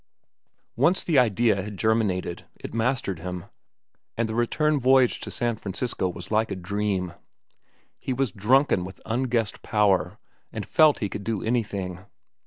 Once 0.75 1.03
the 1.03 1.19
idea 1.19 1.61
had 1.61 1.77
germinated, 1.77 2.45
it 2.55 2.73
mastered 2.73 3.19
him, 3.19 3.45
and 4.17 4.27
the 4.27 4.33
return 4.33 4.79
voyage 4.79 5.19
to 5.19 5.29
San 5.29 5.55
Francisco 5.57 6.09
was 6.09 6.31
like 6.31 6.49
a 6.49 6.55
dream. 6.55 7.13
He 7.99 8.11
was 8.11 8.31
drunken 8.31 8.83
with 8.83 8.99
unguessed 9.05 9.61
power 9.61 10.17
and 10.51 10.65
felt 10.65 10.95
that 10.95 11.01
he 11.03 11.09
could 11.09 11.23
do 11.23 11.43
anything. 11.43 11.99